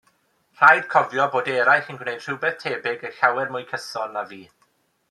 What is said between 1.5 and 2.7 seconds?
eraill yn gwneud rhywbeth